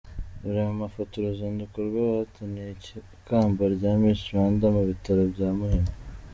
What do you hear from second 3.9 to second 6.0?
Miss Rwanda mu bitaro bya Muhima:.